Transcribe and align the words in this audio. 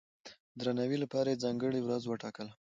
د 0.57 0.59
درناوي 0.61 0.97
لپاره 1.03 1.27
یې 1.31 1.41
ځانګړې 1.43 1.79
ورځ 1.83 2.03
وټاکله. 2.05 2.51